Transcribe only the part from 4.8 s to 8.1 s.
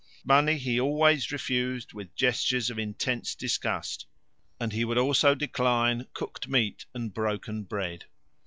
would also decline cooked meat and broken bread.